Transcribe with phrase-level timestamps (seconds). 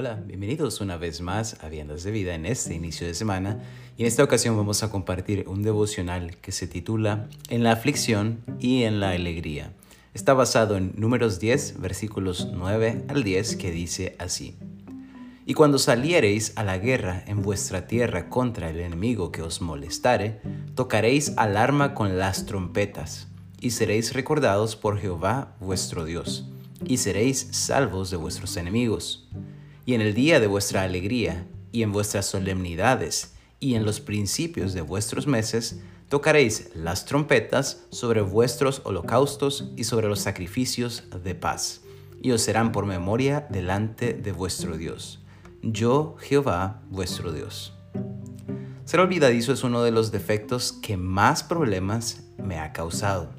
[0.00, 3.58] Hola, bienvenidos una vez más a Viandas de Vida en este inicio de semana
[3.96, 8.38] y en esta ocasión vamos a compartir un devocional que se titula En la aflicción
[8.60, 9.72] y en la alegría.
[10.14, 14.54] Está basado en Números 10, versículos 9 al 10 que dice así.
[15.44, 20.40] Y cuando saliereis a la guerra en vuestra tierra contra el enemigo que os molestare,
[20.76, 23.26] tocaréis alarma con las trompetas
[23.60, 26.46] y seréis recordados por Jehová vuestro Dios
[26.86, 29.28] y seréis salvos de vuestros enemigos
[29.88, 34.74] y en el día de vuestra alegría, y en vuestras solemnidades, y en los principios
[34.74, 41.80] de vuestros meses, tocaréis las trompetas sobre vuestros holocaustos y sobre los sacrificios de paz,
[42.20, 45.20] y os serán por memoria delante de vuestro Dios.
[45.62, 47.72] Yo, Jehová, vuestro Dios.
[48.84, 53.32] Ser olvidadizo es uno de los defectos que más problemas me ha causado.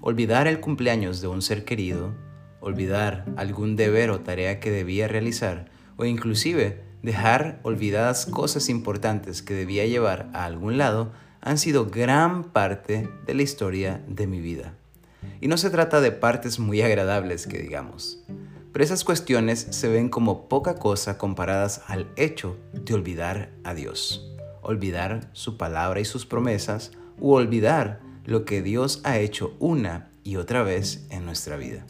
[0.00, 2.16] Olvidar el cumpleaños de un ser querido,
[2.60, 9.52] olvidar algún deber o tarea que debía realizar o inclusive dejar olvidadas cosas importantes que
[9.52, 14.74] debía llevar a algún lado han sido gran parte de la historia de mi vida.
[15.40, 18.24] Y no se trata de partes muy agradables que digamos,
[18.72, 24.34] pero esas cuestiones se ven como poca cosa comparadas al hecho de olvidar a Dios,
[24.62, 30.36] olvidar su palabra y sus promesas, u olvidar lo que Dios ha hecho una y
[30.36, 31.86] otra vez en nuestra vida.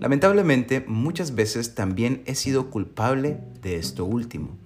[0.00, 4.56] Lamentablemente, muchas veces también he sido culpable de esto último.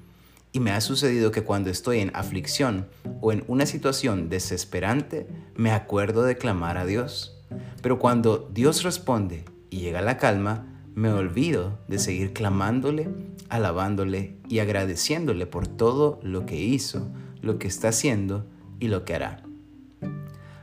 [0.52, 2.86] Y me ha sucedido que cuando estoy en aflicción
[3.20, 7.36] o en una situación desesperante, me acuerdo de clamar a Dios.
[7.82, 13.08] Pero cuando Dios responde y llega la calma, me olvido de seguir clamándole,
[13.48, 17.10] alabándole y agradeciéndole por todo lo que hizo,
[17.42, 18.46] lo que está haciendo
[18.78, 19.42] y lo que hará.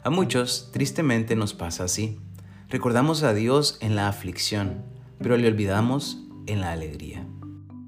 [0.04, 2.18] A muchos, tristemente, nos pasa así.
[2.72, 4.86] Recordamos a Dios en la aflicción,
[5.20, 7.28] pero le olvidamos en la alegría.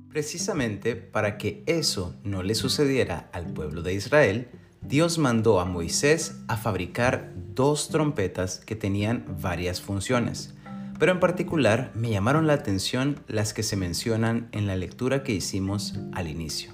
[0.09, 4.49] Precisamente para que eso no le sucediera al pueblo de Israel,
[4.81, 10.53] Dios mandó a Moisés a fabricar dos trompetas que tenían varias funciones,
[10.99, 15.31] pero en particular me llamaron la atención las que se mencionan en la lectura que
[15.31, 16.73] hicimos al inicio.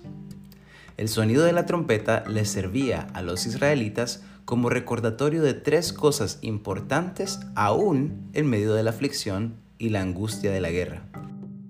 [0.97, 6.39] El sonido de la trompeta les servía a los israelitas como recordatorio de tres cosas
[6.41, 11.05] importantes aún en medio de la aflicción y la angustia de la guerra.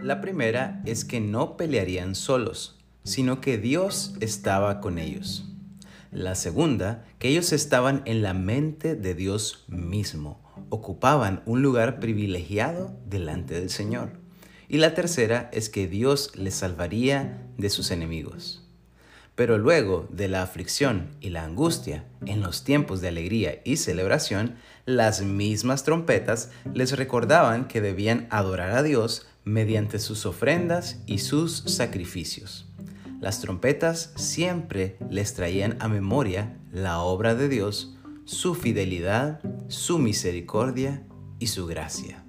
[0.01, 5.43] La primera es que no pelearían solos, sino que Dios estaba con ellos.
[6.13, 12.95] La segunda, que ellos estaban en la mente de Dios mismo, ocupaban un lugar privilegiado
[13.05, 14.11] delante del Señor.
[14.69, 18.68] Y la tercera es que Dios les salvaría de sus enemigos.
[19.39, 24.55] Pero luego de la aflicción y la angustia, en los tiempos de alegría y celebración,
[24.85, 31.59] las mismas trompetas les recordaban que debían adorar a Dios mediante sus ofrendas y sus
[31.59, 32.67] sacrificios.
[33.21, 37.95] Las trompetas siempre les traían a memoria la obra de Dios,
[38.25, 39.39] su fidelidad,
[39.69, 41.03] su misericordia
[41.39, 42.25] y su gracia.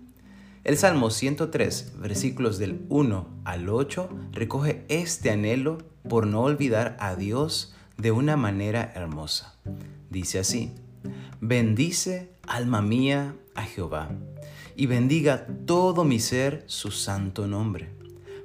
[0.62, 7.14] El Salmo 103, versículos del 1 al 8, recoge este anhelo por no olvidar a
[7.14, 9.54] Dios de una manera hermosa.
[10.10, 10.72] Dice así,
[11.40, 14.10] bendice alma mía a Jehová,
[14.74, 17.90] y bendiga todo mi ser su santo nombre.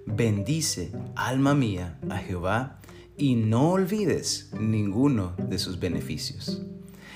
[0.06, 2.82] Bendice alma mía a Jehová,
[3.18, 6.62] y no olvides ninguno de sus beneficios.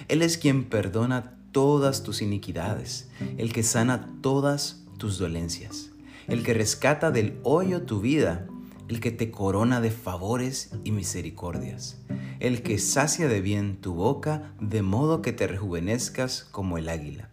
[0.07, 3.07] Él es quien perdona todas tus iniquidades,
[3.38, 5.91] el que sana todas tus dolencias,
[6.27, 8.47] el que rescata del hoyo tu vida,
[8.89, 12.01] el que te corona de favores y misericordias,
[12.39, 17.29] el que sacia de bien tu boca, de modo que te rejuvenezcas como el águila.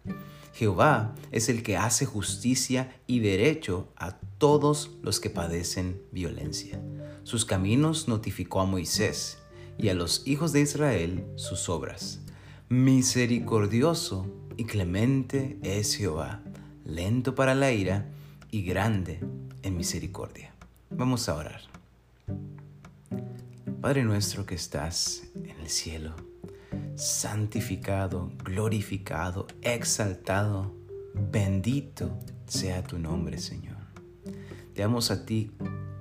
[0.53, 6.81] Jehová es el que hace justicia y derecho a todos los que padecen violencia.
[7.23, 9.39] Sus caminos notificó a Moisés
[9.77, 12.21] y a los hijos de Israel sus obras.
[12.69, 16.41] Misericordioso y clemente es Jehová
[16.87, 18.09] lento para la ira
[18.49, 19.19] y grande
[19.61, 20.53] en misericordia.
[20.89, 21.61] Vamos a orar.
[23.81, 26.15] Padre nuestro que estás en el cielo,
[26.95, 30.73] santificado, glorificado, exaltado,
[31.13, 32.17] bendito
[32.47, 33.77] sea tu nombre, Señor.
[34.73, 35.51] Te damos a ti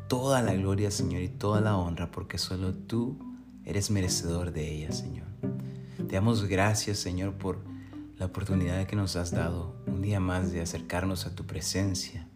[0.08, 3.18] toda la gloria, Señor, y toda la honra, porque solo tú
[3.64, 5.26] eres merecedor de ella, Señor.
[5.96, 7.58] Te damos gracias, Señor, por
[8.16, 12.28] la oportunidad que nos has dado un día más de acercarnos a tu presencia,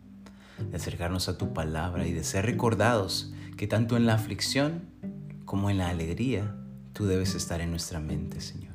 [0.71, 4.83] de acercarnos a tu palabra y de ser recordados que tanto en la aflicción
[5.45, 6.55] como en la alegría
[6.93, 8.75] tú debes estar en nuestra mente, Señor.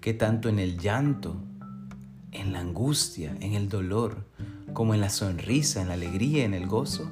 [0.00, 1.36] Que tanto en el llanto,
[2.32, 4.26] en la angustia, en el dolor,
[4.72, 7.10] como en la sonrisa, en la alegría, en el gozo,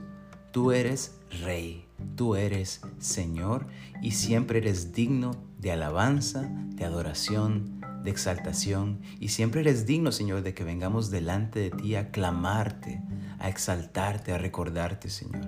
[0.54, 1.84] Tú eres Rey,
[2.14, 3.66] tú eres Señor
[4.00, 6.42] y siempre eres digno de alabanza,
[6.76, 11.96] de adoración, de exaltación y siempre eres digno, Señor, de que vengamos delante de ti
[11.96, 13.02] a clamarte,
[13.44, 15.44] a exaltarte, a recordarte, Señor.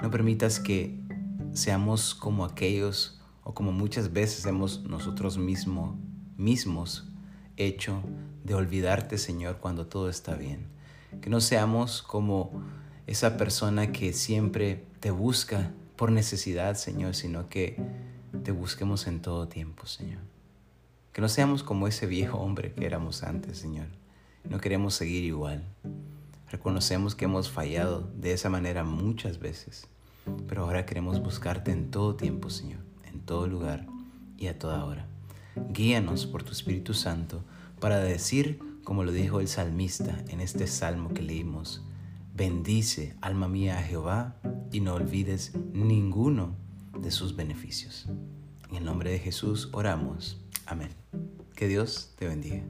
[0.00, 0.98] No permitas que
[1.52, 5.94] seamos como aquellos o como muchas veces hemos nosotros mismos
[6.38, 7.06] mismos
[7.58, 8.02] hecho
[8.44, 10.68] de olvidarte, Señor, cuando todo está bien.
[11.20, 12.62] Que no seamos como
[13.06, 17.76] esa persona que siempre te busca por necesidad, Señor, sino que
[18.42, 20.22] te busquemos en todo tiempo, Señor.
[21.12, 23.88] Que no seamos como ese viejo hombre que éramos antes, Señor.
[24.48, 25.62] No queremos seguir igual.
[26.50, 29.86] Reconocemos que hemos fallado de esa manera muchas veces,
[30.46, 33.86] pero ahora queremos buscarte en todo tiempo, Señor, en todo lugar
[34.38, 35.06] y a toda hora.
[35.70, 37.44] Guíanos por tu Espíritu Santo
[37.80, 41.82] para decir, como lo dijo el salmista en este salmo que leímos,
[42.34, 44.36] bendice, alma mía, a Jehová
[44.72, 46.54] y no olvides ninguno
[46.98, 48.06] de sus beneficios.
[48.70, 50.40] En el nombre de Jesús oramos.
[50.64, 50.90] Amén.
[51.54, 52.62] Que Dios te bendiga.